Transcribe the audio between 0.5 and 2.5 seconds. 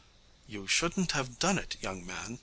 shouldn't have done it, young man.